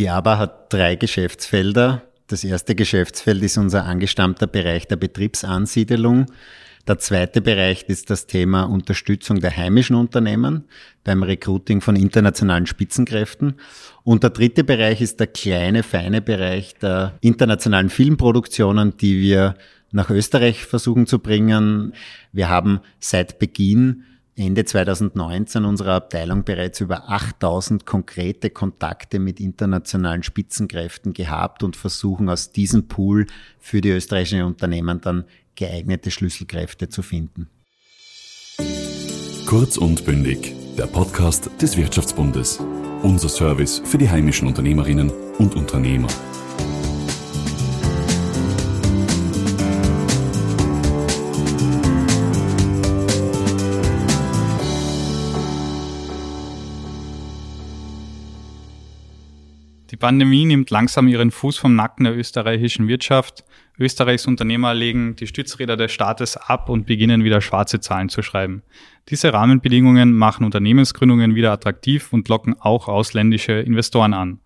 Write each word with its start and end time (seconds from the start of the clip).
Die 0.00 0.08
ABA 0.08 0.38
hat 0.38 0.72
drei 0.72 0.96
Geschäftsfelder. 0.96 2.00
Das 2.26 2.42
erste 2.42 2.74
Geschäftsfeld 2.74 3.42
ist 3.42 3.58
unser 3.58 3.84
angestammter 3.84 4.46
Bereich 4.46 4.88
der 4.88 4.96
Betriebsansiedelung. 4.96 6.24
Der 6.88 6.98
zweite 6.98 7.42
Bereich 7.42 7.84
ist 7.86 8.08
das 8.08 8.26
Thema 8.26 8.62
Unterstützung 8.62 9.40
der 9.40 9.54
heimischen 9.54 9.96
Unternehmen 9.96 10.64
beim 11.04 11.22
Recruiting 11.22 11.82
von 11.82 11.96
internationalen 11.96 12.66
Spitzenkräften. 12.66 13.56
Und 14.02 14.22
der 14.22 14.30
dritte 14.30 14.64
Bereich 14.64 15.02
ist 15.02 15.20
der 15.20 15.26
kleine, 15.26 15.82
feine 15.82 16.22
Bereich 16.22 16.76
der 16.76 17.18
internationalen 17.20 17.90
Filmproduktionen, 17.90 18.96
die 18.96 19.20
wir 19.20 19.54
nach 19.92 20.08
Österreich 20.08 20.64
versuchen 20.64 21.06
zu 21.06 21.18
bringen. 21.18 21.92
Wir 22.32 22.48
haben 22.48 22.80
seit 23.00 23.38
Beginn 23.38 24.04
Ende 24.40 24.64
2019 24.64 25.66
unserer 25.66 25.96
Abteilung 25.96 26.44
bereits 26.44 26.80
über 26.80 27.10
8000 27.10 27.84
konkrete 27.84 28.48
Kontakte 28.48 29.18
mit 29.18 29.38
internationalen 29.38 30.22
Spitzenkräften 30.22 31.12
gehabt 31.12 31.62
und 31.62 31.76
versuchen 31.76 32.30
aus 32.30 32.50
diesem 32.50 32.88
Pool 32.88 33.26
für 33.58 33.82
die 33.82 33.90
österreichischen 33.90 34.44
Unternehmen 34.44 35.02
dann 35.02 35.24
geeignete 35.56 36.10
Schlüsselkräfte 36.10 36.88
zu 36.88 37.02
finden. 37.02 37.50
Kurz 39.44 39.76
und 39.76 40.06
bündig, 40.06 40.54
der 40.78 40.86
Podcast 40.86 41.50
des 41.60 41.76
Wirtschaftsbundes. 41.76 42.60
Unser 43.02 43.28
Service 43.28 43.82
für 43.84 43.98
die 43.98 44.08
heimischen 44.08 44.48
Unternehmerinnen 44.48 45.10
und 45.36 45.54
Unternehmer. 45.54 46.08
Pandemie 59.96 60.44
nimmt 60.44 60.70
langsam 60.70 61.08
ihren 61.08 61.30
Fuß 61.30 61.56
vom 61.56 61.74
Nacken 61.74 62.04
der 62.04 62.16
österreichischen 62.16 62.86
Wirtschaft. 62.86 63.44
Österreichs 63.78 64.26
Unternehmer 64.26 64.74
legen 64.74 65.16
die 65.16 65.26
Stützräder 65.26 65.76
des 65.76 65.90
Staates 65.90 66.36
ab 66.36 66.68
und 66.68 66.86
beginnen 66.86 67.24
wieder 67.24 67.40
schwarze 67.40 67.80
Zahlen 67.80 68.08
zu 68.08 68.22
schreiben. 68.22 68.62
Diese 69.08 69.32
Rahmenbedingungen 69.32 70.12
machen 70.12 70.44
Unternehmensgründungen 70.44 71.34
wieder 71.34 71.50
attraktiv 71.50 72.12
und 72.12 72.28
locken 72.28 72.54
auch 72.60 72.88
ausländische 72.88 73.54
Investoren 73.54 74.14
an. 74.14 74.40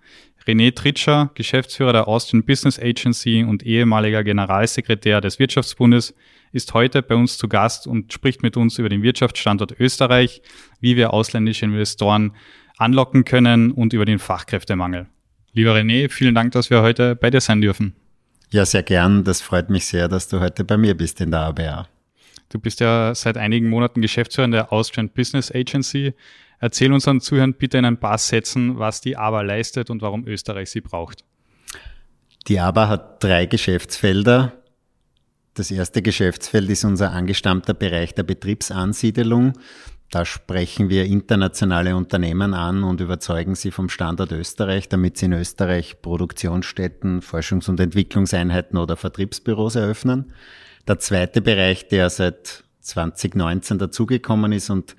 René 0.47 0.75
Tritscher, 0.75 1.31
Geschäftsführer 1.35 1.93
der 1.93 2.09
Austrian 2.09 2.45
Business 2.45 2.79
Agency 2.79 3.45
und 3.45 3.63
ehemaliger 3.63 4.23
Generalsekretär 4.23 5.21
des 5.21 5.39
Wirtschaftsbundes, 5.39 6.15
ist 6.53 6.73
heute 6.75 7.03
bei 7.03 7.17
uns 7.17 7.39
zu 7.39 7.49
Gast 7.49 7.87
und 7.87 8.13
spricht 8.13 8.43
mit 8.43 8.57
uns 8.57 8.79
über 8.79 8.89
den 8.89 9.03
Wirtschaftsstandort 9.03 9.79
Österreich, 9.81 10.43
wie 10.81 10.97
wir 10.97 11.13
ausländische 11.13 11.65
Investoren 11.65 12.33
anlocken 12.77 13.25
können 13.25 13.73
und 13.73 13.93
über 13.93 14.05
den 14.05 14.19
Fachkräftemangel. 14.19 15.07
Lieber 15.55 15.73
René, 15.75 16.11
vielen 16.11 16.35
Dank, 16.35 16.53
dass 16.53 16.69
wir 16.69 16.83
heute 16.83 17.15
bei 17.15 17.31
dir 17.31 17.41
sein 17.41 17.61
dürfen. 17.61 17.95
Ja, 18.51 18.67
sehr 18.67 18.83
gern. 18.83 19.23
Das 19.23 19.41
freut 19.41 19.71
mich 19.71 19.87
sehr, 19.87 20.09
dass 20.09 20.29
du 20.29 20.41
heute 20.41 20.65
bei 20.65 20.77
mir 20.77 20.97
bist 20.97 21.21
in 21.21 21.31
der 21.31 21.41
ABA. 21.41 21.89
Du 22.49 22.59
bist 22.59 22.81
ja 22.81 23.15
seit 23.15 23.37
einigen 23.37 23.69
Monaten 23.69 24.01
Geschäftsführer 24.01 24.49
der 24.49 24.73
Austrian 24.73 25.09
Business 25.09 25.53
Agency. 25.53 26.13
Erzähl 26.59 26.93
unseren 26.93 27.21
Zuhörern 27.21 27.55
bitte 27.55 27.79
in 27.79 27.85
ein 27.85 27.99
paar 27.99 28.19
Sätzen, 28.19 28.79
was 28.79 29.01
die 29.01 29.17
ABA 29.17 29.43
leistet 29.43 29.91
und 29.91 30.03
warum 30.03 30.27
Österreich 30.27 30.71
sie 30.71 30.81
braucht. 30.81 31.25
Die 32.49 32.59
ABA 32.59 32.89
hat 32.89 33.23
drei 33.23 33.47
Geschäftsfelder. 33.47 34.53
Das 35.55 35.71
erste 35.71 36.03
Geschäftsfeld 36.03 36.69
ist 36.69 36.85
unser 36.85 37.13
angestammter 37.13 37.75
Bereich 37.75 38.13
der 38.15 38.25
Betriebsansiedelung. 38.25 39.53
Da 40.11 40.25
sprechen 40.25 40.91
wir 40.91 41.07
internationale 41.07 41.97
Unternehmen 41.97 42.55
an 42.55 42.85
und 42.85 43.01
überzeugen 43.01 43.55
sie 43.57 43.71
vom 43.71 43.89
Standort 43.89 44.31
Österreich, 44.33 44.89
damit 44.89 45.19
sie 45.19 45.27
in 45.27 45.33
Österreich 45.33 46.01
Produktionsstätten, 46.03 47.21
Forschungs- 47.21 47.69
und 47.69 47.81
Entwicklungseinheiten 47.81 48.79
oder 48.79 48.97
Vertriebsbüros 48.97 49.75
eröffnen. 49.75 50.33
Der 50.87 50.99
zweite 50.99 51.41
Bereich, 51.41 51.89
der 51.89 52.11
seit 52.11 52.65
2019 52.81 53.79
dazugekommen 53.79 54.53
ist 54.53 54.71
und 54.71 54.95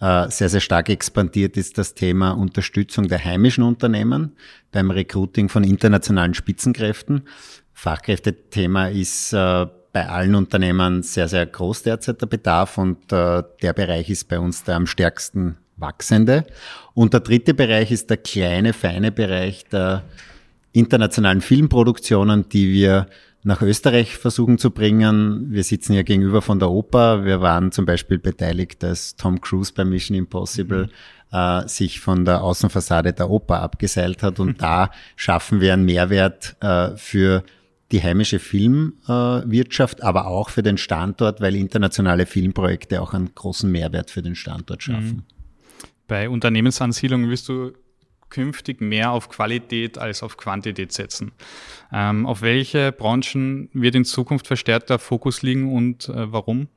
äh, 0.00 0.28
sehr, 0.30 0.48
sehr 0.48 0.60
stark 0.60 0.88
expandiert, 0.88 1.56
ist 1.56 1.76
das 1.76 1.94
Thema 1.94 2.32
Unterstützung 2.32 3.08
der 3.08 3.24
heimischen 3.24 3.64
Unternehmen 3.64 4.36
beim 4.72 4.90
Recruiting 4.90 5.48
von 5.48 5.64
internationalen 5.64 6.34
Spitzenkräften. 6.34 7.24
Fachkräftethema 7.72 8.88
ist 8.88 9.32
äh, 9.32 9.66
bei 9.92 10.08
allen 10.08 10.34
Unternehmen 10.34 11.02
sehr, 11.02 11.28
sehr 11.28 11.46
groß 11.46 11.82
derzeit 11.82 12.20
der 12.20 12.26
Bedarf 12.26 12.78
und 12.78 13.12
äh, 13.12 13.42
der 13.62 13.72
Bereich 13.72 14.08
ist 14.10 14.28
bei 14.28 14.38
uns 14.38 14.62
der 14.64 14.76
am 14.76 14.86
stärksten 14.86 15.56
wachsende. 15.76 16.44
Und 16.94 17.12
der 17.12 17.20
dritte 17.20 17.54
Bereich 17.54 17.90
ist 17.90 18.10
der 18.10 18.18
kleine, 18.18 18.72
feine 18.72 19.10
Bereich 19.10 19.64
der 19.66 20.02
internationalen 20.72 21.40
Filmproduktionen, 21.40 22.48
die 22.48 22.72
wir 22.72 23.06
nach 23.42 23.62
Österreich 23.62 24.16
versuchen 24.16 24.58
zu 24.58 24.70
bringen. 24.70 25.46
Wir 25.50 25.64
sitzen 25.64 25.94
ja 25.94 26.02
gegenüber 26.02 26.42
von 26.42 26.58
der 26.58 26.70
Oper. 26.70 27.24
Wir 27.24 27.40
waren 27.40 27.72
zum 27.72 27.86
Beispiel 27.86 28.18
beteiligt, 28.18 28.82
dass 28.82 29.16
Tom 29.16 29.40
Cruise 29.40 29.72
bei 29.74 29.84
Mission 29.84 30.16
Impossible 30.16 30.88
mhm. 31.32 31.36
äh, 31.36 31.66
sich 31.66 32.00
von 32.00 32.24
der 32.24 32.42
Außenfassade 32.42 33.14
der 33.14 33.30
Oper 33.30 33.62
abgeseilt 33.62 34.22
hat. 34.22 34.40
Und 34.40 34.48
mhm. 34.48 34.56
da 34.58 34.90
schaffen 35.16 35.60
wir 35.60 35.72
einen 35.72 35.86
Mehrwert 35.86 36.56
äh, 36.60 36.90
für 36.96 37.42
die 37.92 38.02
heimische 38.02 38.38
Filmwirtschaft, 38.38 40.02
aber 40.02 40.26
auch 40.26 40.50
für 40.50 40.62
den 40.62 40.78
Standort, 40.78 41.40
weil 41.40 41.56
internationale 41.56 42.26
Filmprojekte 42.26 43.02
auch 43.02 43.14
einen 43.14 43.34
großen 43.34 43.70
Mehrwert 43.70 44.10
für 44.10 44.22
den 44.22 44.34
Standort 44.34 44.82
schaffen. 44.82 45.16
Mhm. 45.16 45.86
Bei 46.06 46.28
Unternehmensansiedlungen 46.28 47.30
wirst 47.30 47.48
du 47.48 47.72
künftig 48.28 48.80
mehr 48.80 49.10
auf 49.10 49.28
Qualität 49.28 49.98
als 49.98 50.22
auf 50.22 50.36
Quantität 50.36 50.92
setzen. 50.92 51.32
Ähm, 51.92 52.26
auf 52.26 52.42
welche 52.42 52.92
Branchen 52.92 53.68
wird 53.72 53.96
in 53.96 54.04
Zukunft 54.04 54.46
verstärkt 54.46 54.88
der 54.88 54.98
Fokus 54.98 55.42
liegen 55.42 55.74
und 55.74 56.08
äh, 56.08 56.32
warum? 56.32 56.68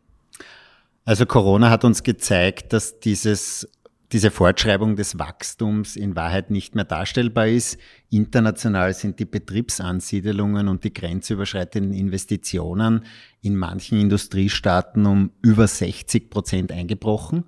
Also 1.05 1.25
Corona 1.25 1.69
hat 1.69 1.83
uns 1.83 2.03
gezeigt, 2.03 2.73
dass 2.73 2.99
dieses 2.99 3.69
diese 4.13 4.31
Fortschreibung 4.31 4.95
des 4.95 5.17
Wachstums 5.17 5.95
in 5.95 6.15
Wahrheit 6.15 6.51
nicht 6.51 6.75
mehr 6.75 6.85
darstellbar 6.85 7.47
ist. 7.47 7.79
International 8.11 8.93
sind 8.93 9.19
die 9.19 9.25
Betriebsansiedelungen 9.25 10.67
und 10.67 10.83
die 10.83 10.93
grenzüberschreitenden 10.93 11.93
Investitionen 11.93 13.05
in 13.41 13.55
manchen 13.55 13.99
Industriestaaten 13.99 15.07
um 15.07 15.31
über 15.41 15.67
60 15.67 16.29
Prozent 16.29 16.71
eingebrochen. 16.71 17.45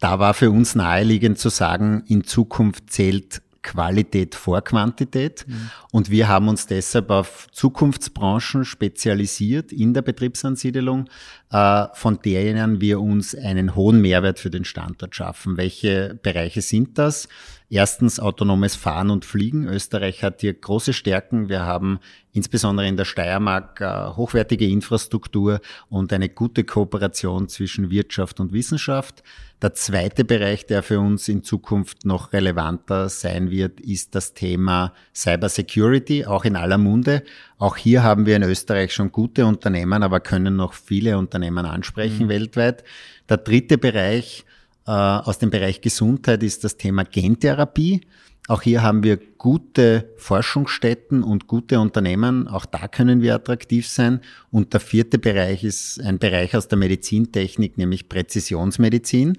Da 0.00 0.18
war 0.18 0.32
für 0.32 0.50
uns 0.50 0.74
naheliegend 0.74 1.38
zu 1.38 1.50
sagen, 1.50 2.02
in 2.06 2.24
Zukunft 2.24 2.90
zählt 2.90 3.42
Qualität 3.62 4.34
vor 4.34 4.62
Quantität. 4.62 5.44
Mhm. 5.46 5.70
Und 5.92 6.10
wir 6.10 6.28
haben 6.28 6.48
uns 6.48 6.66
deshalb 6.66 7.10
auf 7.10 7.46
Zukunftsbranchen 7.52 8.64
spezialisiert 8.64 9.72
in 9.72 9.94
der 9.94 10.02
Betriebsansiedelung, 10.02 11.08
äh, 11.50 11.86
von 11.94 12.20
denen 12.22 12.80
wir 12.80 13.00
uns 13.00 13.34
einen 13.34 13.74
hohen 13.74 14.00
Mehrwert 14.00 14.38
für 14.38 14.50
den 14.50 14.64
Standort 14.64 15.14
schaffen. 15.14 15.56
Welche 15.56 16.18
Bereiche 16.22 16.62
sind 16.62 16.98
das? 16.98 17.28
Erstens 17.70 18.18
autonomes 18.18 18.76
Fahren 18.76 19.10
und 19.10 19.26
Fliegen. 19.26 19.68
Österreich 19.68 20.22
hat 20.24 20.40
hier 20.40 20.54
große 20.54 20.94
Stärken. 20.94 21.50
Wir 21.50 21.66
haben 21.66 21.98
insbesondere 22.32 22.88
in 22.88 22.96
der 22.96 23.04
Steiermark 23.04 23.82
äh, 23.82 24.16
hochwertige 24.16 24.66
Infrastruktur 24.66 25.60
und 25.90 26.10
eine 26.14 26.30
gute 26.30 26.64
Kooperation 26.64 27.46
zwischen 27.48 27.90
Wirtschaft 27.90 28.40
und 28.40 28.54
Wissenschaft. 28.54 29.22
Der 29.60 29.74
zweite 29.74 30.24
Bereich, 30.24 30.64
der 30.64 30.82
für 30.82 30.98
uns 30.98 31.28
in 31.28 31.42
Zukunft 31.42 32.06
noch 32.06 32.32
relevanter 32.32 33.10
sein 33.10 33.50
wird, 33.50 33.80
ist 33.80 34.14
das 34.14 34.32
Thema 34.32 34.94
Cyber 35.14 35.50
Security, 35.50 36.24
auch 36.24 36.46
in 36.46 36.56
aller 36.56 36.78
Munde. 36.78 37.22
Auch 37.58 37.76
hier 37.76 38.02
haben 38.02 38.24
wir 38.24 38.36
in 38.36 38.44
Österreich 38.44 38.94
schon 38.94 39.12
gute 39.12 39.44
Unternehmen, 39.44 40.02
aber 40.02 40.20
können 40.20 40.56
noch 40.56 40.72
viele 40.72 41.18
Unternehmen 41.18 41.66
ansprechen 41.66 42.26
mhm. 42.26 42.30
weltweit. 42.30 42.82
Der 43.28 43.36
dritte 43.36 43.76
Bereich 43.76 44.46
aus 44.90 45.38
dem 45.38 45.50
Bereich 45.50 45.80
Gesundheit 45.80 46.42
ist 46.42 46.64
das 46.64 46.76
Thema 46.76 47.04
Gentherapie. 47.04 48.00
Auch 48.48 48.62
hier 48.62 48.82
haben 48.82 49.02
wir 49.02 49.18
gute 49.36 50.08
Forschungsstätten 50.16 51.22
und 51.22 51.46
gute 51.46 51.80
Unternehmen. 51.80 52.48
Auch 52.48 52.64
da 52.64 52.88
können 52.88 53.20
wir 53.20 53.34
attraktiv 53.34 53.86
sein. 53.86 54.20
Und 54.50 54.72
der 54.72 54.80
vierte 54.80 55.18
Bereich 55.18 55.64
ist 55.64 56.00
ein 56.00 56.18
Bereich 56.18 56.56
aus 56.56 56.66
der 56.66 56.78
Medizintechnik, 56.78 57.76
nämlich 57.76 58.08
Präzisionsmedizin. 58.08 59.36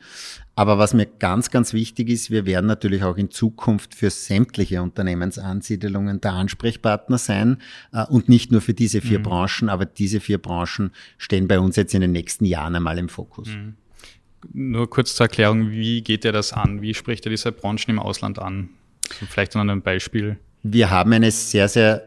Aber 0.54 0.78
was 0.78 0.94
mir 0.94 1.07
ganz, 1.07 1.50
ganz 1.50 1.74
wichtig 1.74 2.10
ist, 2.10 2.30
wir 2.30 2.46
werden 2.46 2.68
natürlich 2.68 3.01
auch 3.01 3.18
in 3.18 3.31
Zukunft 3.31 3.96
für 3.96 4.12
sämtliche 4.12 4.84
Unternehmensansiedelungen 4.84 6.22
der 6.22 6.34
Ansprechpartner 6.34 7.18
sein 7.18 7.57
äh, 7.92 8.06
und 8.06 8.30
nicht 8.30 8.51
nur 8.51 8.62
für 8.62 8.75
diese 8.75 9.01
vier 9.01 9.19
mhm. 9.19 9.24
Branchen, 9.24 9.69
aber 9.69 9.86
diese 9.86 10.19
vier 10.19 10.38
Branchen 10.38 10.92
stehen 11.18 11.48
bei 11.48 11.60
uns 11.60 11.78
jetzt 11.78 11.96
in 11.96 12.01
den 12.01 12.12
nächsten 12.12 12.46
Jahren 12.46 12.75
einmal 12.75 13.00
im 13.00 13.10
Fokus. 13.10 13.48
Mhm. 13.48 13.75
Nur 14.53 14.89
kurz 14.89 15.15
zur 15.15 15.25
Erklärung, 15.25 15.71
wie 15.71 16.01
geht 16.01 16.25
er 16.25 16.31
das 16.31 16.53
an? 16.53 16.81
Wie 16.81 16.94
spricht 16.94 17.25
er 17.25 17.30
diese 17.30 17.51
Branchen 17.51 17.89
im 17.89 18.00
Ausland 18.00 18.39
an? 18.39 18.69
Vielleicht 19.30 19.56
an 19.56 19.69
einem 19.69 19.81
Beispiel. 19.81 20.38
Wir 20.63 20.89
haben 20.89 21.13
eine 21.13 21.31
sehr, 21.31 21.68
sehr 21.68 22.03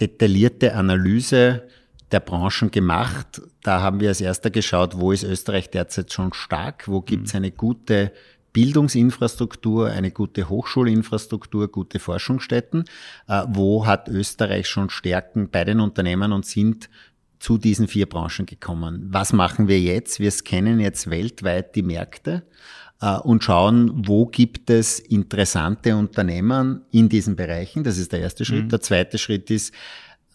detaillierte 0.00 0.74
Analyse 0.74 1.62
der 2.10 2.20
Branchen 2.20 2.70
gemacht. 2.70 3.42
Da 3.62 3.80
haben 3.80 4.00
wir 4.00 4.08
als 4.08 4.20
erster 4.20 4.50
geschaut, 4.50 4.98
wo 4.98 5.12
ist 5.12 5.24
Österreich 5.24 5.70
derzeit 5.70 6.12
schon 6.12 6.32
stark, 6.32 6.86
wo 6.86 7.00
gibt 7.00 7.26
es 7.26 7.32
mhm. 7.32 7.38
eine 7.38 7.50
gute 7.50 8.12
Bildungsinfrastruktur, 8.52 9.90
eine 9.90 10.12
gute 10.12 10.48
Hochschulinfrastruktur, 10.48 11.68
gute 11.68 11.98
Forschungsstätten. 11.98 12.84
Äh, 13.26 13.42
wo 13.48 13.84
hat 13.86 14.08
Österreich 14.08 14.68
schon 14.68 14.90
Stärken 14.90 15.50
bei 15.50 15.64
den 15.64 15.80
Unternehmen 15.80 16.32
und 16.32 16.46
sind 16.46 16.88
zu 17.38 17.58
diesen 17.58 17.88
vier 17.88 18.06
Branchen 18.06 18.46
gekommen? 18.46 19.08
Was 19.10 19.32
machen 19.32 19.68
wir 19.68 19.80
jetzt? 19.80 20.20
Wir 20.20 20.30
scannen 20.30 20.80
jetzt 20.80 21.10
weltweit 21.10 21.74
die 21.74 21.82
Märkte 21.82 22.44
äh, 23.00 23.18
und 23.18 23.44
schauen, 23.44 24.06
wo 24.06 24.26
gibt 24.26 24.70
es 24.70 24.98
interessante 24.98 25.96
Unternehmen 25.96 26.82
in 26.90 27.08
diesen 27.08 27.36
Bereichen. 27.36 27.84
Das 27.84 27.98
ist 27.98 28.12
der 28.12 28.20
erste 28.20 28.44
Schritt. 28.44 28.64
Mhm. 28.64 28.68
Der 28.70 28.80
zweite 28.80 29.18
Schritt 29.18 29.50
ist, 29.50 29.74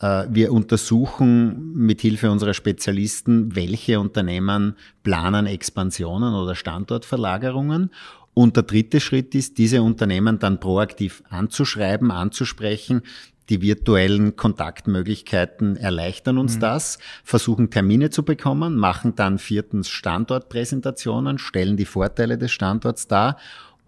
äh, 0.01 0.25
wir 0.29 0.51
untersuchen 0.53 1.73
mit 1.73 2.01
Hilfe 2.01 2.31
unserer 2.31 2.53
Spezialisten, 2.53 3.55
welche 3.55 3.99
Unternehmen 3.99 4.75
planen 5.03 5.45
Expansionen 5.45 6.33
oder 6.33 6.55
Standortverlagerungen. 6.55 7.91
Und 8.33 8.55
der 8.55 8.63
dritte 8.63 9.01
Schritt 9.01 9.35
ist, 9.35 9.57
diese 9.57 9.81
Unternehmen 9.81 10.39
dann 10.39 10.59
proaktiv 10.59 11.23
anzuschreiben, 11.29 12.11
anzusprechen. 12.11 13.01
Die 13.49 13.61
virtuellen 13.61 14.35
Kontaktmöglichkeiten 14.35 15.75
erleichtern 15.75 16.37
uns 16.37 16.55
mhm. 16.55 16.59
das, 16.61 16.99
versuchen 17.23 17.71
Termine 17.71 18.11
zu 18.11 18.23
bekommen, 18.23 18.77
machen 18.77 19.15
dann 19.15 19.39
viertens 19.39 19.89
Standortpräsentationen, 19.89 21.39
stellen 21.39 21.75
die 21.75 21.85
Vorteile 21.85 22.37
des 22.37 22.51
Standorts 22.51 23.07
dar 23.07 23.37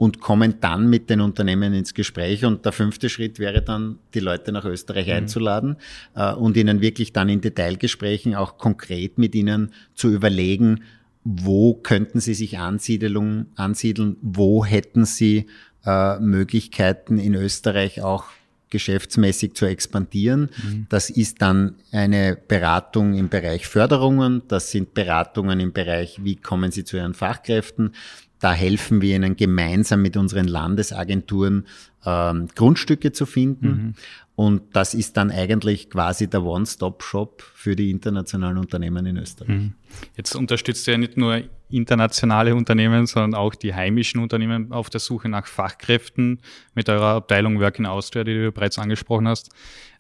und 0.02 0.20
kommen 0.20 0.56
dann 0.62 0.90
mit 0.90 1.12
den 1.12 1.22
Unternehmen 1.22 1.76
ins 1.76 1.94
Gespräch. 1.94 2.44
Und 2.44 2.66
der 2.66 2.72
fünfte 2.72 3.08
Schritt 3.08 3.38
wäre 3.38 3.62
dann, 3.62 4.00
die 4.16 4.20
Leute 4.20 4.52
nach 4.52 4.66
Österreich 4.66 5.06
mhm. 5.06 5.14
einzuladen 5.14 5.76
äh, 6.16 6.34
und 6.34 6.58
ihnen 6.58 6.82
wirklich 6.82 7.14
dann 7.14 7.30
in 7.30 7.42
Detailgesprächen 7.42 8.34
auch 8.34 8.58
konkret 8.58 9.20
mit 9.20 9.36
ihnen 9.36 9.72
zu 9.94 10.10
überlegen, 10.10 10.82
wo 11.24 11.76
könnten 11.76 12.20
sie 12.20 12.34
sich 12.34 12.58
Ansiedelung, 12.58 13.46
ansiedeln, 13.56 14.18
wo 14.24 14.66
hätten 14.66 15.06
sie 15.06 15.46
äh, 15.86 16.20
Möglichkeiten 16.20 17.20
in 17.20 17.36
Österreich 17.36 18.02
auch 18.02 18.26
geschäftsmäßig 18.72 19.54
zu 19.54 19.66
expandieren. 19.66 20.50
Mhm. 20.64 20.88
Das 20.90 21.12
ist 21.12 21.42
dann 21.44 21.76
eine 21.92 22.36
Beratung 22.48 23.14
im 23.14 23.30
Bereich 23.30 23.68
Förderungen, 23.68 24.42
das 24.48 24.72
sind 24.72 24.96
Beratungen 24.96 25.60
im 25.60 25.72
Bereich, 25.72 26.24
wie 26.24 26.36
kommen 26.36 26.72
Sie 26.72 26.84
zu 26.84 26.98
Ihren 26.98 27.14
Fachkräften, 27.14 27.94
da 28.42 28.54
helfen 28.54 29.02
wir 29.02 29.16
ihnen 29.16 29.36
gemeinsam 29.36 30.02
mit 30.02 30.18
unseren 30.18 30.48
Landesagenturen 30.48 31.68
ähm, 32.06 32.48
Grundstücke 32.56 33.12
zu 33.12 33.28
finden. 33.28 33.68
Mhm. 33.68 33.94
Und 34.36 34.76
das 34.76 34.94
ist 34.94 35.18
dann 35.18 35.30
eigentlich 35.30 35.90
quasi 35.90 36.30
der 36.30 36.44
One-Stop-Shop 36.44 37.42
für 37.42 37.76
die 37.76 37.92
internationalen 37.92 38.58
Unternehmen 38.58 39.06
in 39.06 39.18
Österreich. 39.18 39.50
Mhm. 39.50 39.74
Jetzt 40.16 40.36
unterstützt 40.36 40.88
ihr 40.88 40.94
ja 40.94 40.98
nicht 40.98 41.18
nur 41.18 41.44
internationale 41.70 42.56
Unternehmen, 42.56 43.06
sondern 43.06 43.36
auch 43.40 43.56
die 43.56 43.74
heimischen 43.74 44.22
Unternehmen 44.22 44.72
auf 44.72 44.90
der 44.90 45.00
Suche 45.00 45.30
nach 45.30 45.48
Fachkräften 45.48 46.40
mit 46.74 46.90
eurer 46.90 47.16
Abteilung 47.16 47.60
Work 47.60 47.80
in 47.80 47.86
Austria, 47.86 48.24
die 48.24 48.34
du 48.34 48.52
bereits 48.52 48.80
angesprochen 48.80 49.28
hast. 49.28 49.50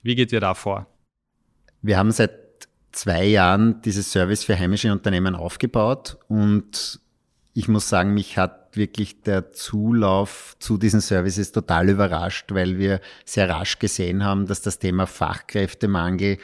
Wie 0.01 0.15
geht 0.15 0.31
ihr 0.31 0.39
da 0.39 0.53
vor? 0.53 0.87
Wir 1.81 1.97
haben 1.97 2.11
seit 2.11 2.31
zwei 2.91 3.25
Jahren 3.25 3.81
dieses 3.81 4.11
Service 4.11 4.43
für 4.43 4.57
heimische 4.57 4.91
Unternehmen 4.91 5.35
aufgebaut 5.35 6.17
und 6.27 6.99
ich 7.53 7.67
muss 7.67 7.89
sagen, 7.89 8.13
mich 8.13 8.37
hat 8.37 8.77
wirklich 8.77 9.21
der 9.21 9.51
Zulauf 9.51 10.55
zu 10.59 10.77
diesen 10.77 11.01
Services 11.01 11.51
total 11.51 11.89
überrascht, 11.89 12.51
weil 12.53 12.77
wir 12.77 13.01
sehr 13.25 13.49
rasch 13.49 13.79
gesehen 13.79 14.23
haben, 14.23 14.47
dass 14.47 14.61
das 14.61 14.79
Thema 14.79 15.07
Fachkräftemangel 15.07 16.37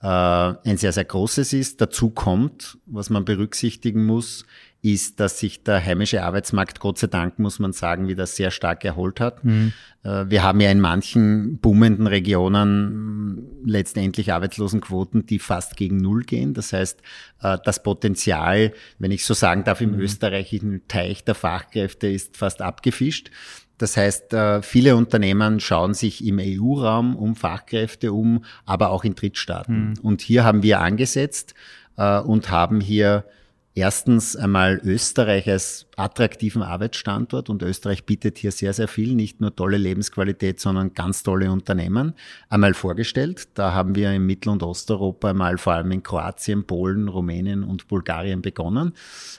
äh, 0.00 0.06
ein 0.06 0.76
sehr, 0.76 0.92
sehr 0.92 1.04
großes 1.04 1.52
ist. 1.52 1.80
Dazu 1.80 2.10
kommt, 2.10 2.78
was 2.86 3.10
man 3.10 3.24
berücksichtigen 3.24 4.06
muss, 4.06 4.46
ist, 4.84 5.18
dass 5.18 5.38
sich 5.38 5.62
der 5.62 5.82
heimische 5.82 6.22
Arbeitsmarkt, 6.22 6.78
Gott 6.78 6.98
sei 6.98 7.06
Dank, 7.06 7.38
muss 7.38 7.58
man 7.58 7.72
sagen, 7.72 8.06
wieder 8.06 8.26
sehr 8.26 8.50
stark 8.50 8.84
erholt 8.84 9.18
hat. 9.18 9.42
Mhm. 9.42 9.72
Äh, 10.02 10.26
wir 10.28 10.42
haben 10.42 10.60
ja 10.60 10.70
in 10.70 10.80
manchen 10.80 11.56
boomenden 11.56 12.06
Regionen 12.06 13.46
letztendlich 13.64 14.30
Arbeitslosenquoten, 14.30 15.24
die 15.24 15.38
fast 15.38 15.78
gegen 15.78 15.96
Null 15.96 16.24
gehen. 16.24 16.52
Das 16.52 16.74
heißt, 16.74 17.00
äh, 17.40 17.56
das 17.64 17.82
Potenzial, 17.82 18.74
wenn 18.98 19.10
ich 19.10 19.24
so 19.24 19.32
sagen 19.32 19.64
darf, 19.64 19.80
im 19.80 19.92
mhm. 19.92 20.00
österreichischen 20.00 20.86
Teich 20.86 21.24
der 21.24 21.34
Fachkräfte 21.34 22.06
ist 22.08 22.36
fast 22.36 22.60
abgefischt. 22.60 23.30
Das 23.78 23.96
heißt, 23.96 24.34
äh, 24.34 24.60
viele 24.60 24.96
Unternehmen 24.96 25.60
schauen 25.60 25.94
sich 25.94 26.26
im 26.26 26.38
EU-Raum 26.38 27.16
um 27.16 27.36
Fachkräfte 27.36 28.12
um, 28.12 28.44
aber 28.66 28.90
auch 28.90 29.04
in 29.04 29.14
Drittstaaten. 29.14 29.88
Mhm. 29.88 29.94
Und 30.02 30.20
hier 30.20 30.44
haben 30.44 30.62
wir 30.62 30.80
angesetzt 30.80 31.54
und 31.96 32.50
haben 32.50 32.80
hier 32.80 33.24
erstens 33.74 34.36
einmal 34.36 34.80
Österreich 34.84 35.50
als 35.50 35.86
attraktiven 35.96 36.62
Arbeitsstandort 36.62 37.50
und 37.50 37.62
Österreich 37.62 38.04
bietet 38.04 38.38
hier 38.38 38.52
sehr, 38.52 38.72
sehr 38.72 38.86
viel, 38.86 39.14
nicht 39.14 39.40
nur 39.40 39.54
tolle 39.54 39.76
Lebensqualität, 39.76 40.60
sondern 40.60 40.94
ganz 40.94 41.22
tolle 41.22 41.50
Unternehmen 41.50 42.14
einmal 42.48 42.74
vorgestellt. 42.74 43.48
Da 43.54 43.72
haben 43.72 43.94
wir 43.96 44.12
in 44.12 44.24
Mittel- 44.26 44.50
und 44.50 44.62
Osteuropa 44.62 45.30
einmal 45.30 45.58
vor 45.58 45.72
allem 45.72 45.90
in 45.90 46.02
Kroatien, 46.02 46.64
Polen, 46.64 47.08
Rumänien 47.08 47.64
und 47.64 47.88
Bulgarien 47.88 48.42
begonnen 48.42 48.92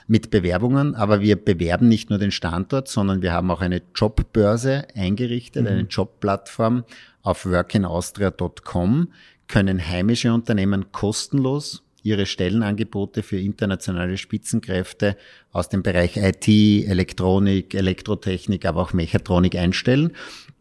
mit 0.06 0.30
Bewerbungen. 0.30 0.94
Aber 0.94 1.20
wir 1.20 1.36
bewerben 1.42 1.88
nicht 1.88 2.10
nur 2.10 2.18
den 2.18 2.30
Standort, 2.30 2.88
sondern 2.88 3.22
wir 3.22 3.32
haben 3.32 3.50
auch 3.50 3.62
eine 3.62 3.82
Jobbörse 3.94 4.86
eingerichtet, 4.94 5.62
mhm. 5.62 5.68
eine 5.68 5.80
Jobplattform 5.82 6.84
auf 7.22 7.46
workinaustria.com 7.46 9.08
können 9.48 9.86
heimische 9.86 10.32
Unternehmen 10.32 10.90
kostenlos 10.92 11.85
ihre 12.06 12.26
Stellenangebote 12.26 13.22
für 13.22 13.38
internationale 13.38 14.16
Spitzenkräfte 14.16 15.16
aus 15.50 15.68
dem 15.68 15.82
Bereich 15.82 16.16
IT, 16.16 16.46
Elektronik, 16.48 17.74
Elektrotechnik, 17.74 18.64
aber 18.64 18.82
auch 18.82 18.92
Mechatronik 18.92 19.56
einstellen. 19.56 20.12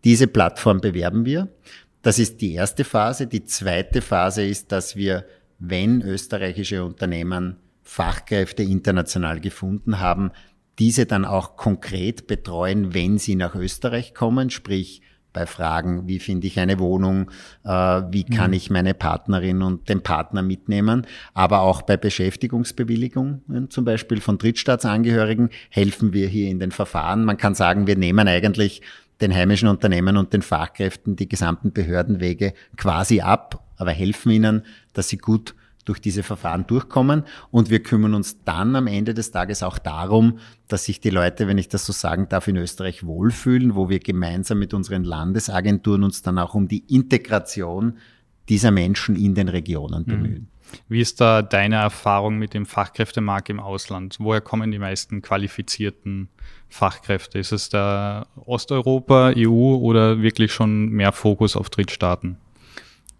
Diese 0.03 0.27
Plattform 0.27 0.81
bewerben 0.81 1.25
wir. 1.25 1.47
Das 2.01 2.19
ist 2.19 2.41
die 2.41 2.53
erste 2.53 2.83
Phase. 2.83 3.27
Die 3.27 3.45
zweite 3.45 4.01
Phase 4.01 4.45
ist, 4.45 4.71
dass 4.71 4.95
wir, 4.95 5.25
wenn 5.59 6.01
österreichische 6.01 6.83
Unternehmen 6.83 7.57
Fachkräfte 7.83 8.63
international 8.63 9.39
gefunden 9.39 9.99
haben, 9.99 10.31
diese 10.79 11.05
dann 11.05 11.25
auch 11.25 11.55
konkret 11.55 12.27
betreuen, 12.27 12.93
wenn 12.93 13.17
sie 13.17 13.35
nach 13.35 13.55
Österreich 13.55 14.13
kommen, 14.13 14.49
sprich 14.49 15.01
bei 15.35 15.45
Fragen, 15.45 16.07
wie 16.07 16.19
finde 16.19 16.47
ich 16.47 16.59
eine 16.59 16.79
Wohnung, 16.79 17.29
äh, 17.63 17.69
wie 17.69 18.23
kann 18.23 18.51
mhm. 18.51 18.57
ich 18.57 18.69
meine 18.71 18.93
Partnerin 18.93 19.61
und 19.61 19.89
den 19.89 20.01
Partner 20.01 20.41
mitnehmen, 20.41 21.05
aber 21.33 21.61
auch 21.61 21.81
bei 21.83 21.97
Beschäftigungsbewilligungen, 21.97 23.69
zum 23.69 23.85
Beispiel 23.85 24.21
von 24.21 24.37
Drittstaatsangehörigen, 24.37 25.49
helfen 25.69 26.13
wir 26.13 26.27
hier 26.27 26.49
in 26.49 26.59
den 26.59 26.71
Verfahren. 26.71 27.25
Man 27.25 27.37
kann 27.37 27.53
sagen, 27.53 27.85
wir 27.85 27.97
nehmen 27.97 28.27
eigentlich 28.27 28.81
den 29.21 29.33
heimischen 29.33 29.67
Unternehmen 29.67 30.17
und 30.17 30.33
den 30.33 30.41
Fachkräften 30.41 31.15
die 31.15 31.29
gesamten 31.29 31.71
Behördenwege 31.71 32.53
quasi 32.77 33.21
ab, 33.21 33.63
aber 33.77 33.91
helfen 33.91 34.31
ihnen, 34.31 34.63
dass 34.93 35.09
sie 35.09 35.17
gut 35.17 35.53
durch 35.85 36.01
diese 36.01 36.23
Verfahren 36.23 36.67
durchkommen. 36.67 37.23
Und 37.51 37.69
wir 37.69 37.81
kümmern 37.81 38.13
uns 38.13 38.43
dann 38.43 38.75
am 38.75 38.87
Ende 38.87 39.13
des 39.13 39.31
Tages 39.31 39.63
auch 39.63 39.77
darum, 39.77 40.39
dass 40.67 40.85
sich 40.85 40.99
die 40.99 41.11
Leute, 41.11 41.47
wenn 41.47 41.57
ich 41.57 41.69
das 41.69 41.85
so 41.85 41.93
sagen 41.93 42.27
darf, 42.27 42.47
in 42.47 42.57
Österreich 42.57 43.05
wohlfühlen, 43.05 43.75
wo 43.75 43.89
wir 43.89 43.99
gemeinsam 43.99 44.59
mit 44.59 44.73
unseren 44.73 45.03
Landesagenturen 45.03 46.03
uns 46.03 46.21
dann 46.21 46.39
auch 46.39 46.55
um 46.55 46.67
die 46.67 46.83
Integration 46.93 47.97
dieser 48.49 48.71
Menschen 48.71 49.15
in 49.15 49.35
den 49.35 49.47
Regionen 49.47 50.01
mhm. 50.01 50.05
bemühen. 50.05 50.47
Wie 50.89 50.99
ist 50.99 51.21
da 51.21 51.41
deine 51.41 51.75
Erfahrung 51.75 52.37
mit 52.37 52.53
dem 52.53 52.65
Fachkräftemarkt 52.65 53.49
im 53.49 53.59
Ausland? 53.59 54.17
Woher 54.19 54.41
kommen 54.41 54.71
die 54.71 54.79
meisten 54.79 55.21
qualifizierten 55.21 56.29
Fachkräfte? 56.69 57.39
Ist 57.39 57.51
es 57.51 57.69
da 57.69 58.25
Osteuropa, 58.35 59.33
EU 59.35 59.75
oder 59.75 60.21
wirklich 60.21 60.51
schon 60.51 60.89
mehr 60.89 61.11
Fokus 61.11 61.55
auf 61.55 61.69
Drittstaaten? 61.69 62.37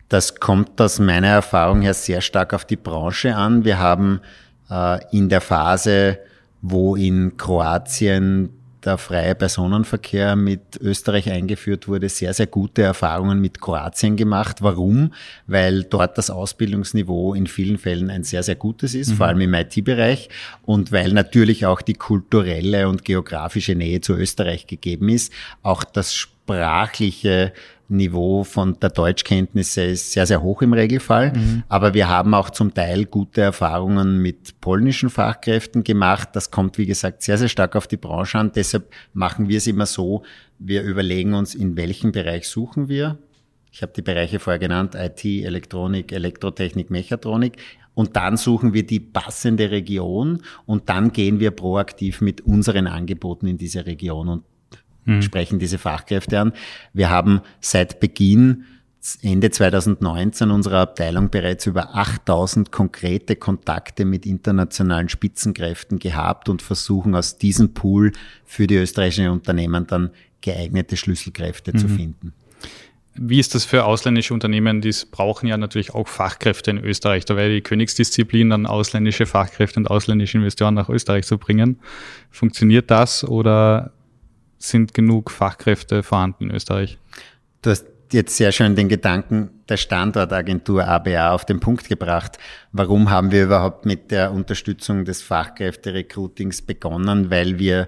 Das 0.09 0.35
kommt 0.35 0.79
aus 0.79 1.00
meiner 1.00 1.27
Erfahrung 1.27 1.81
her 1.81 1.93
sehr 1.93 2.21
stark 2.21 2.53
auf 2.53 2.65
die 2.65 2.75
Branche 2.75 3.35
an. 3.35 3.65
Wir 3.65 3.79
haben 3.79 4.21
äh, 4.69 5.00
in 5.12 5.29
der 5.29 5.41
Phase, 5.41 6.19
wo 6.62 6.95
in 6.95 7.38
Kroatien 7.38 8.50
der 8.85 8.97
freie 8.97 9.35
Personenverkehr 9.35 10.35
mit 10.35 10.77
Österreich 10.79 11.31
eingeführt 11.31 11.88
wurde, 11.88 12.07
sehr, 12.07 12.33
sehr 12.33 12.47
gute 12.47 12.83
Erfahrungen 12.83 13.41
mit 13.41 13.59
Kroatien 13.59 14.15
gemacht. 14.15 14.62
Warum? 14.62 15.12
Weil 15.47 15.83
dort 15.83 16.17
das 16.17 16.29
Ausbildungsniveau 16.29 17.33
in 17.33 17.47
vielen 17.47 17.77
Fällen 17.77 18.09
ein 18.09 18.24
sehr, 18.24 18.43
sehr 18.43 18.55
gutes 18.55 18.93
ist, 18.93 19.12
mhm. 19.12 19.15
vor 19.15 19.27
allem 19.27 19.41
im 19.41 19.53
IT-Bereich 19.53 20.29
und 20.63 20.91
weil 20.91 21.13
natürlich 21.13 21.65
auch 21.65 21.81
die 21.81 21.95
kulturelle 21.95 22.88
und 22.88 23.03
geografische 23.03 23.75
Nähe 23.75 24.01
zu 24.01 24.13
Österreich 24.13 24.67
gegeben 24.67 25.09
ist. 25.09 25.33
Auch 25.63 25.83
das 25.83 26.27
sprachliche 26.45 27.53
Niveau 27.87 28.43
von 28.43 28.79
der 28.79 28.89
Deutschkenntnisse 28.89 29.83
ist 29.83 30.11
sehr, 30.11 30.25
sehr 30.25 30.41
hoch 30.41 30.61
im 30.61 30.73
Regelfall. 30.73 31.33
Mhm. 31.33 31.63
Aber 31.69 31.93
wir 31.93 32.07
haben 32.07 32.33
auch 32.33 32.49
zum 32.49 32.73
Teil 32.73 33.05
gute 33.05 33.41
Erfahrungen 33.41 34.21
mit 34.21 34.59
polnischen 34.61 35.09
Fachkräften 35.09 35.83
gemacht. 35.83 36.29
Das 36.33 36.49
kommt, 36.49 36.77
wie 36.77 36.85
gesagt, 36.85 37.21
sehr, 37.21 37.37
sehr 37.37 37.47
stark 37.47 37.75
auf 37.75 37.87
die 37.87 37.97
Branche 37.97 38.39
an. 38.39 38.51
Deshalb 38.55 38.91
machen 39.13 39.49
wir 39.49 39.57
es 39.57 39.67
immer 39.67 39.85
so, 39.85 40.23
wir 40.57 40.83
überlegen 40.83 41.33
uns, 41.33 41.53
in 41.53 41.77
welchem 41.77 42.11
Bereich 42.11 42.47
suchen 42.47 42.89
wir. 42.89 43.17
Ich 43.71 43.81
habe 43.81 43.91
die 43.93 44.01
Bereiche 44.01 44.39
vorher 44.39 44.59
genannt, 44.59 44.95
IT, 44.95 45.25
Elektronik, 45.25 46.11
Elektrotechnik, 46.11 46.89
Mechatronik. 46.89 47.57
und 47.93 48.15
dann 48.15 48.37
suchen 48.37 48.73
wir 48.73 48.85
die 48.85 48.99
passende 48.99 49.71
Region 49.71 50.41
und 50.65 50.89
dann 50.89 51.11
gehen 51.11 51.39
wir 51.39 51.51
proaktiv 51.51 52.21
mit 52.21 52.41
unseren 52.41 52.87
Angeboten 52.87 53.47
in 53.47 53.57
diese 53.57 53.85
Region 53.85 54.29
und 54.29 54.43
mhm. 55.05 55.21
sprechen 55.21 55.59
diese 55.59 55.77
Fachkräfte 55.77 56.39
an. 56.39 56.53
Wir 56.93 57.09
haben 57.09 57.41
seit 57.62 58.00
Beginn 58.00 58.65
Ende 59.21 59.51
2019 59.51 60.50
unserer 60.50 60.79
Abteilung 60.79 61.29
bereits 61.29 61.67
über 61.67 61.95
8000 61.95 62.71
konkrete 62.71 63.35
Kontakte 63.35 64.03
mit 64.03 64.25
internationalen 64.25 65.09
Spitzenkräften 65.09 66.00
gehabt 66.00 66.50
und 66.50 66.63
versuchen 66.63 67.13
aus 67.13 67.38
diesem 67.38 67.74
Pool 67.74 68.13
für 68.45 68.65
die 68.65 68.75
österreichischen 68.75 69.29
Unternehmen 69.29 69.85
dann 69.85 70.09
geeignete 70.41 70.97
Schlüsselkräfte 70.97 71.74
mhm. 71.74 71.77
zu 71.77 71.88
finden. 71.88 72.33
Wie 73.17 73.39
ist 73.39 73.55
das 73.55 73.63
für 73.63 73.85
ausländische 73.85 74.33
Unternehmen? 74.33 74.81
Die 74.81 74.93
brauchen 75.09 75.47
ja 75.47 75.55
natürlich 75.55 75.93
auch 75.93 76.07
Fachkräfte 76.07 76.71
in 76.71 76.77
Österreich. 76.77 77.24
Da 77.24 77.38
wäre 77.38 77.50
die 77.50 77.62
Königsdisziplin, 77.62 78.50
dann 78.50 78.65
ausländische 78.65 79.25
Fachkräfte 79.25 79.79
und 79.79 79.89
ausländische 79.89 80.38
Investoren 80.38 80.74
nach 80.74 80.89
Österreich 80.89 81.25
zu 81.25 81.38
bringen. 81.38 81.79
Funktioniert 82.29 82.91
das 82.91 83.24
oder 83.24 83.93
sind 84.57 84.93
genug 84.93 85.31
Fachkräfte 85.31 86.03
vorhanden 86.03 86.50
in 86.50 86.55
Österreich? 86.55 86.97
Du 87.62 87.69
hast 87.69 87.85
jetzt 88.12 88.38
sehr 88.38 88.51
schön 88.51 88.75
den 88.75 88.89
Gedanken 88.89 89.50
der 89.67 89.77
Standortagentur 89.77 90.88
ABA 90.88 91.31
auf 91.31 91.45
den 91.45 91.59
Punkt 91.59 91.88
gebracht. 91.89 92.38
Warum 92.71 93.09
haben 93.09 93.31
wir 93.31 93.43
überhaupt 93.43 93.85
mit 93.85 94.12
der 94.12 94.31
Unterstützung 94.31 95.05
des 95.05 95.21
Fachkräfte-Recruitings 95.21 96.62
begonnen? 96.62 97.31
Weil 97.31 97.57
wir 97.59 97.88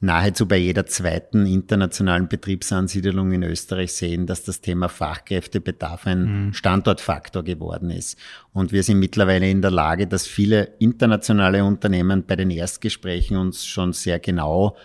nahezu 0.00 0.46
bei 0.46 0.58
jeder 0.58 0.86
zweiten 0.86 1.44
internationalen 1.46 2.28
Betriebsansiedlung 2.28 3.32
in 3.32 3.42
Österreich 3.42 3.92
sehen, 3.92 4.26
dass 4.26 4.44
das 4.44 4.60
Thema 4.60 4.88
Fachkräftebedarf 4.88 6.06
ein 6.06 6.46
mhm. 6.46 6.52
Standortfaktor 6.52 7.42
geworden 7.42 7.90
ist. 7.90 8.16
Und 8.52 8.70
wir 8.70 8.84
sind 8.84 9.00
mittlerweile 9.00 9.50
in 9.50 9.60
der 9.60 9.72
Lage, 9.72 10.06
dass 10.06 10.26
viele 10.26 10.74
internationale 10.78 11.64
Unternehmen 11.64 12.24
bei 12.24 12.36
den 12.36 12.50
Erstgesprächen 12.50 13.36
uns 13.36 13.66
schon 13.66 13.92
sehr 13.92 14.20
genau 14.20 14.76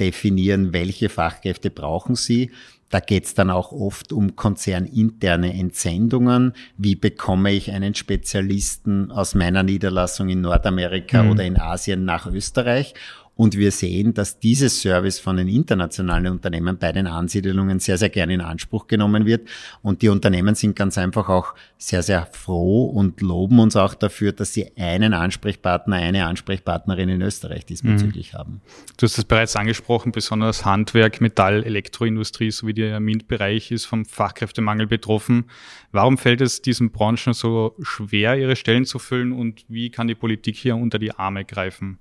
definieren, 0.00 0.72
welche 0.72 1.08
Fachkräfte 1.08 1.70
brauchen 1.70 2.14
sie. 2.14 2.50
Da 2.90 3.00
geht 3.00 3.26
es 3.26 3.34
dann 3.34 3.50
auch 3.50 3.72
oft 3.72 4.12
um 4.12 4.34
konzerninterne 4.34 5.52
Entsendungen. 5.52 6.54
Wie 6.78 6.94
bekomme 6.94 7.52
ich 7.52 7.70
einen 7.70 7.94
Spezialisten 7.94 9.10
aus 9.10 9.34
meiner 9.34 9.62
Niederlassung 9.62 10.30
in 10.30 10.40
Nordamerika 10.40 11.22
mhm. 11.22 11.30
oder 11.30 11.44
in 11.44 11.58
Asien 11.58 12.06
nach 12.06 12.26
Österreich? 12.26 12.94
Und 13.38 13.56
wir 13.56 13.70
sehen, 13.70 14.14
dass 14.14 14.40
dieses 14.40 14.82
Service 14.82 15.20
von 15.20 15.36
den 15.36 15.46
internationalen 15.46 16.26
Unternehmen 16.26 16.76
bei 16.76 16.90
den 16.90 17.06
Ansiedelungen 17.06 17.78
sehr, 17.78 17.96
sehr 17.96 18.08
gerne 18.08 18.34
in 18.34 18.40
Anspruch 18.40 18.88
genommen 18.88 19.26
wird. 19.26 19.48
Und 19.80 20.02
die 20.02 20.08
Unternehmen 20.08 20.56
sind 20.56 20.74
ganz 20.74 20.98
einfach 20.98 21.28
auch 21.28 21.54
sehr, 21.76 22.02
sehr 22.02 22.26
froh 22.32 22.86
und 22.86 23.20
loben 23.20 23.60
uns 23.60 23.76
auch 23.76 23.94
dafür, 23.94 24.32
dass 24.32 24.54
sie 24.54 24.76
einen 24.76 25.14
Ansprechpartner, 25.14 25.94
eine 25.94 26.26
Ansprechpartnerin 26.26 27.10
in 27.10 27.22
Österreich 27.22 27.64
diesbezüglich 27.64 28.32
mhm. 28.32 28.38
haben. 28.38 28.60
Du 28.96 29.04
hast 29.04 29.16
es 29.16 29.24
bereits 29.24 29.54
angesprochen, 29.54 30.10
besonders 30.10 30.64
Handwerk, 30.64 31.20
Metall, 31.20 31.62
Elektroindustrie 31.62 32.50
sowie 32.50 32.74
der 32.74 32.98
MINT-Bereich 32.98 33.70
ist 33.70 33.84
vom 33.84 34.04
Fachkräftemangel 34.04 34.88
betroffen. 34.88 35.44
Warum 35.92 36.18
fällt 36.18 36.40
es 36.40 36.60
diesen 36.60 36.90
Branchen 36.90 37.34
so 37.34 37.76
schwer, 37.82 38.36
ihre 38.36 38.56
Stellen 38.56 38.84
zu 38.84 38.98
füllen 38.98 39.30
und 39.30 39.64
wie 39.68 39.90
kann 39.90 40.08
die 40.08 40.16
Politik 40.16 40.56
hier 40.56 40.74
unter 40.74 40.98
die 40.98 41.12
Arme 41.12 41.44
greifen? 41.44 42.00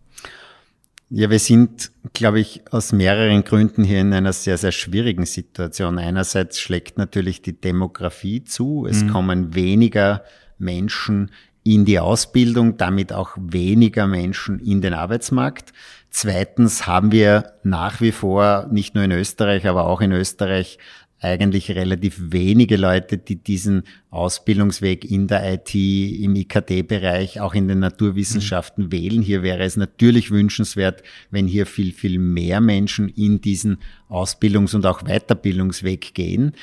Ja, 1.10 1.30
wir 1.30 1.40
sind, 1.40 1.92
glaube 2.12 2.42
ich, 2.42 2.64
aus 2.70 2.92
mehreren 2.92 3.46
Gründen 3.46 3.86
hier 3.86 4.02
in 4.02 4.14
einer 4.14 4.34
sehr, 4.34 4.58
sehr 4.58 4.74
schwierigen 4.74 5.26
Situation. 5.26 6.00
Einerseits 6.00 6.60
schlägt 6.60 6.98
natürlich 6.98 7.42
die 7.42 7.60
Demografie 7.60 8.44
zu. 8.44 8.86
Es 8.86 9.04
mhm. 9.04 9.12
kommen 9.12 9.56
weniger 9.56 10.24
Menschen 10.58 11.32
in 11.64 11.86
die 11.86 12.00
Ausbildung, 12.00 12.78
damit 12.78 13.14
auch 13.14 13.38
weniger 13.38 14.06
Menschen 14.06 14.60
in 14.60 14.82
den 14.82 14.94
Arbeitsmarkt. 14.94 15.72
Zweitens 16.10 16.88
haben 16.88 17.12
wir 17.12 17.54
nach 17.64 18.02
wie 18.02 18.12
vor, 18.12 18.68
nicht 18.72 18.96
nur 18.96 19.04
in 19.04 19.12
Österreich, 19.12 19.66
aber 19.68 19.88
auch 19.88 20.02
in 20.02 20.12
Österreich, 20.12 20.78
eigentlich 21.20 21.72
relativ 21.72 22.18
wenige 22.20 22.78
Leute, 22.78 23.18
die 23.18 23.38
diesen 23.38 23.84
Ausbildungsweg 24.12 25.04
in 25.04 25.28
der 25.28 25.54
IT, 25.54 25.74
im 25.74 26.36
IKT-Bereich, 26.36 27.42
auch 27.42 27.56
in 27.56 27.68
den 27.68 27.80
Naturwissenschaften 27.80 28.86
mhm. 28.86 28.92
wählen. 28.92 29.22
Hier 29.22 29.42
wäre 29.42 29.64
es 29.64 29.78
natürlich 29.78 30.30
wünschenswert, 30.30 31.02
wenn 31.32 31.48
hier 31.48 31.66
viel, 31.66 31.92
viel 31.92 32.20
mehr 32.20 32.62
Menschen 32.62 33.10
in 33.10 33.42
diesen 33.42 33.80
Ausbildungs- 34.10 34.76
und 34.76 34.86
auch 34.86 35.04
Weiterbildungsweg 35.04 36.14
gehen. 36.14 36.54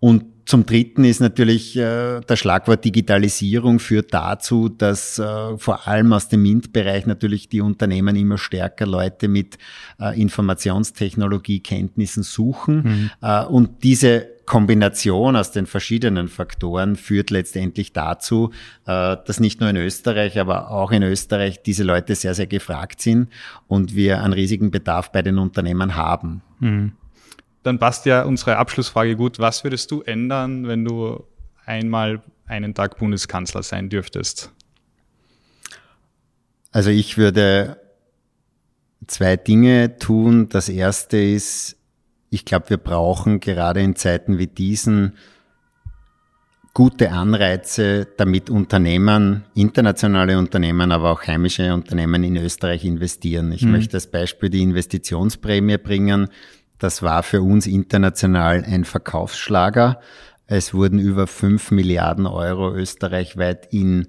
Und 0.00 0.24
zum 0.50 0.66
Dritten 0.66 1.04
ist 1.04 1.20
natürlich 1.20 1.76
äh, 1.76 2.20
das 2.26 2.40
Schlagwort 2.40 2.84
Digitalisierung 2.84 3.78
führt 3.78 4.12
dazu, 4.12 4.68
dass 4.68 5.20
äh, 5.20 5.56
vor 5.56 5.86
allem 5.86 6.12
aus 6.12 6.28
dem 6.28 6.42
MINT-Bereich 6.42 7.06
natürlich 7.06 7.48
die 7.48 7.60
Unternehmen 7.60 8.16
immer 8.16 8.36
stärker 8.36 8.84
Leute 8.84 9.28
mit 9.28 9.58
äh, 10.00 10.20
Informationstechnologiekenntnissen 10.20 12.24
suchen. 12.24 12.82
Mhm. 12.82 13.10
Äh, 13.22 13.44
und 13.44 13.84
diese 13.84 14.26
Kombination 14.44 15.36
aus 15.36 15.52
den 15.52 15.66
verschiedenen 15.66 16.26
Faktoren 16.26 16.96
führt 16.96 17.30
letztendlich 17.30 17.92
dazu, 17.92 18.50
äh, 18.86 19.18
dass 19.24 19.38
nicht 19.38 19.60
nur 19.60 19.70
in 19.70 19.76
Österreich, 19.76 20.40
aber 20.40 20.72
auch 20.72 20.90
in 20.90 21.04
Österreich 21.04 21.62
diese 21.62 21.84
Leute 21.84 22.16
sehr, 22.16 22.34
sehr 22.34 22.48
gefragt 22.48 23.02
sind 23.02 23.28
und 23.68 23.94
wir 23.94 24.20
einen 24.20 24.32
riesigen 24.32 24.72
Bedarf 24.72 25.12
bei 25.12 25.22
den 25.22 25.38
Unternehmen 25.38 25.94
haben. 25.94 26.42
Mhm 26.58 26.94
dann 27.62 27.78
passt 27.78 28.06
ja 28.06 28.22
unsere 28.22 28.56
Abschlussfrage 28.56 29.16
gut. 29.16 29.38
Was 29.38 29.64
würdest 29.64 29.90
du 29.90 30.02
ändern, 30.02 30.66
wenn 30.66 30.84
du 30.84 31.24
einmal 31.64 32.22
einen 32.46 32.74
Tag 32.74 32.98
Bundeskanzler 32.98 33.62
sein 33.62 33.88
dürftest? 33.88 34.50
Also 36.72 36.90
ich 36.90 37.18
würde 37.18 37.80
zwei 39.06 39.36
Dinge 39.36 39.98
tun. 39.98 40.48
Das 40.48 40.68
erste 40.68 41.16
ist, 41.16 41.76
ich 42.30 42.44
glaube, 42.44 42.70
wir 42.70 42.76
brauchen 42.76 43.40
gerade 43.40 43.80
in 43.80 43.96
Zeiten 43.96 44.38
wie 44.38 44.46
diesen 44.46 45.14
gute 46.72 47.10
Anreize, 47.10 48.06
damit 48.16 48.48
Unternehmen, 48.48 49.44
internationale 49.54 50.38
Unternehmen, 50.38 50.92
aber 50.92 51.10
auch 51.10 51.26
heimische 51.26 51.74
Unternehmen 51.74 52.22
in 52.22 52.36
Österreich 52.36 52.84
investieren. 52.84 53.50
Ich 53.50 53.62
mhm. 53.62 53.72
möchte 53.72 53.96
als 53.96 54.06
Beispiel 54.06 54.50
die 54.50 54.62
Investitionsprämie 54.62 55.78
bringen. 55.78 56.28
Das 56.80 57.02
war 57.02 57.22
für 57.22 57.42
uns 57.42 57.66
international 57.66 58.64
ein 58.64 58.84
Verkaufsschlager. 58.84 60.00
Es 60.46 60.74
wurden 60.74 60.98
über 60.98 61.28
fünf 61.28 61.70
Milliarden 61.70 62.26
Euro 62.26 62.74
österreichweit 62.74 63.72
in 63.72 64.08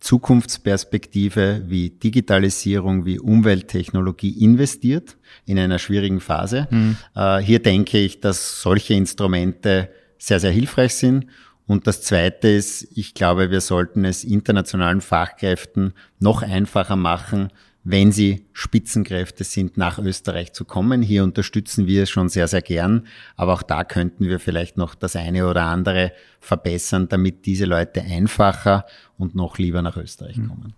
Zukunftsperspektive 0.00 1.62
wie 1.66 1.90
Digitalisierung, 1.90 3.06
wie 3.06 3.18
Umwelttechnologie 3.18 4.44
investiert 4.44 5.16
in 5.46 5.58
einer 5.58 5.78
schwierigen 5.78 6.20
Phase. 6.20 6.68
Mhm. 6.70 6.96
Äh, 7.14 7.38
hier 7.38 7.60
denke 7.60 7.98
ich, 7.98 8.20
dass 8.20 8.60
solche 8.60 8.94
Instrumente 8.94 9.88
sehr, 10.18 10.40
sehr 10.40 10.52
hilfreich 10.52 10.94
sind. 10.94 11.26
Und 11.66 11.86
das 11.86 12.02
Zweite 12.02 12.48
ist, 12.48 12.86
ich 12.96 13.14
glaube, 13.14 13.50
wir 13.50 13.60
sollten 13.60 14.04
es 14.04 14.24
internationalen 14.24 15.00
Fachkräften 15.00 15.94
noch 16.18 16.42
einfacher 16.42 16.96
machen, 16.96 17.48
wenn 17.90 18.12
sie 18.12 18.44
Spitzenkräfte 18.52 19.44
sind, 19.44 19.78
nach 19.78 19.98
Österreich 19.98 20.52
zu 20.52 20.66
kommen. 20.66 21.00
Hier 21.00 21.24
unterstützen 21.24 21.86
wir 21.86 22.02
es 22.02 22.10
schon 22.10 22.28
sehr, 22.28 22.46
sehr 22.46 22.60
gern. 22.60 23.06
Aber 23.34 23.54
auch 23.54 23.62
da 23.62 23.82
könnten 23.82 24.28
wir 24.28 24.40
vielleicht 24.40 24.76
noch 24.76 24.94
das 24.94 25.16
eine 25.16 25.48
oder 25.48 25.64
andere 25.64 26.12
verbessern, 26.38 27.08
damit 27.08 27.46
diese 27.46 27.64
Leute 27.64 28.02
einfacher 28.02 28.84
und 29.16 29.34
noch 29.34 29.56
lieber 29.56 29.80
nach 29.80 29.96
Österreich 29.96 30.36
hm. 30.36 30.48
kommen. 30.48 30.74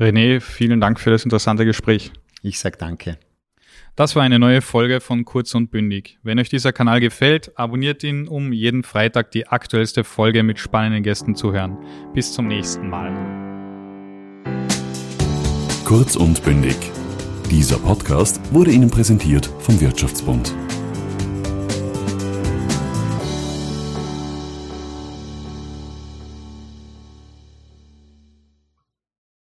René, 0.00 0.40
vielen 0.40 0.80
Dank 0.80 0.98
für 0.98 1.10
das 1.10 1.22
interessante 1.22 1.64
Gespräch. 1.64 2.10
Ich 2.42 2.58
sage 2.58 2.78
danke. 2.78 3.16
Das 3.94 4.16
war 4.16 4.24
eine 4.24 4.40
neue 4.40 4.60
Folge 4.60 5.00
von 5.00 5.24
Kurz 5.24 5.54
und 5.54 5.70
Bündig. 5.70 6.18
Wenn 6.24 6.40
euch 6.40 6.48
dieser 6.48 6.72
Kanal 6.72 6.98
gefällt, 6.98 7.56
abonniert 7.56 8.02
ihn, 8.02 8.26
um 8.26 8.52
jeden 8.52 8.82
Freitag 8.82 9.30
die 9.30 9.46
aktuellste 9.46 10.02
Folge 10.02 10.42
mit 10.42 10.58
spannenden 10.58 11.04
Gästen 11.04 11.36
zu 11.36 11.52
hören. 11.52 11.78
Bis 12.12 12.32
zum 12.32 12.48
nächsten 12.48 12.90
Mal. 12.90 13.53
Kurz 15.84 16.16
und 16.16 16.42
bündig. 16.42 16.76
Dieser 17.50 17.76
Podcast 17.76 18.40
wurde 18.54 18.70
Ihnen 18.70 18.90
präsentiert 18.90 19.50
vom 19.60 19.78
Wirtschaftsbund. 19.82 20.54